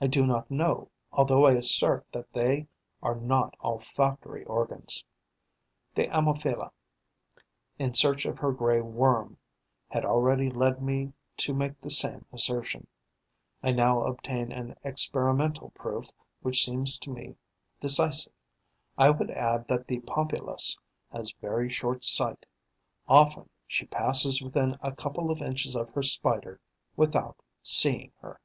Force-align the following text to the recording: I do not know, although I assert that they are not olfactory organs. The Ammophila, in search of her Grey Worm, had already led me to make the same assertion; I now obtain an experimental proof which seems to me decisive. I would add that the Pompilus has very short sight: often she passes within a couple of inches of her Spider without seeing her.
I 0.00 0.06
do 0.06 0.24
not 0.24 0.48
know, 0.48 0.90
although 1.10 1.44
I 1.44 1.54
assert 1.54 2.06
that 2.12 2.32
they 2.32 2.68
are 3.02 3.16
not 3.16 3.56
olfactory 3.64 4.44
organs. 4.44 5.02
The 5.96 6.06
Ammophila, 6.06 6.70
in 7.80 7.94
search 7.94 8.24
of 8.24 8.38
her 8.38 8.52
Grey 8.52 8.80
Worm, 8.80 9.38
had 9.88 10.04
already 10.04 10.50
led 10.52 10.80
me 10.80 11.14
to 11.38 11.52
make 11.52 11.80
the 11.80 11.90
same 11.90 12.24
assertion; 12.32 12.86
I 13.60 13.72
now 13.72 14.06
obtain 14.06 14.52
an 14.52 14.76
experimental 14.84 15.70
proof 15.70 16.10
which 16.42 16.64
seems 16.64 16.96
to 17.00 17.10
me 17.10 17.34
decisive. 17.80 18.32
I 18.96 19.10
would 19.10 19.32
add 19.32 19.66
that 19.66 19.88
the 19.88 19.98
Pompilus 20.02 20.78
has 21.10 21.32
very 21.40 21.68
short 21.70 22.04
sight: 22.04 22.46
often 23.08 23.48
she 23.66 23.84
passes 23.84 24.40
within 24.42 24.78
a 24.80 24.94
couple 24.94 25.32
of 25.32 25.42
inches 25.42 25.74
of 25.74 25.90
her 25.90 26.04
Spider 26.04 26.60
without 26.94 27.36
seeing 27.64 28.12
her. 28.20 28.40